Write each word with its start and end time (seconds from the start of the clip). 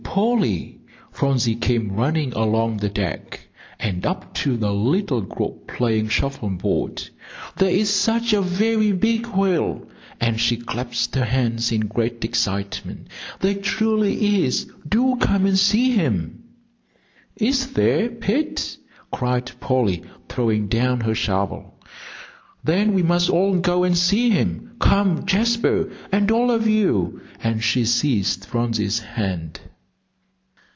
Polly!" 0.13 0.81
Phronsie 1.13 1.55
came 1.55 1.93
running 1.93 2.33
along 2.33 2.75
the 2.75 2.89
deck, 2.89 3.47
and 3.79 4.05
up 4.05 4.33
to 4.33 4.57
the 4.57 4.73
little 4.73 5.21
group 5.21 5.67
playing 5.67 6.09
shuffle 6.09 6.49
board; 6.49 7.09
"there's 7.55 7.89
such 7.89 8.33
a 8.33 8.41
very 8.41 8.91
big 8.91 9.25
whale." 9.27 9.87
And 10.19 10.37
she 10.37 10.57
clasped 10.57 11.15
her 11.15 11.23
hands 11.23 11.71
in 11.71 11.87
great 11.87 12.25
excitement. 12.25 13.07
"There 13.39 13.53
truly 13.53 14.43
is. 14.43 14.69
Do 14.85 15.15
come 15.15 15.45
and 15.45 15.57
see 15.57 15.91
him." 15.91 16.43
"Is 17.37 17.71
there, 17.71 18.09
Pet?" 18.09 18.75
cried 19.13 19.53
Polly, 19.61 20.03
throwing 20.27 20.67
down 20.67 20.99
her 21.01 21.15
shovel, 21.15 21.79
"then 22.65 22.93
we 22.93 23.01
must 23.01 23.29
all 23.29 23.55
go 23.57 23.85
and 23.85 23.97
see 23.97 24.29
him. 24.29 24.75
Come, 24.79 25.25
Jasper, 25.25 25.89
and 26.11 26.29
all 26.31 26.51
of 26.51 26.67
you," 26.67 27.21
and 27.41 27.63
she 27.63 27.85
seized 27.85 28.43
Phronsie's 28.45 28.99
hand. 28.99 29.61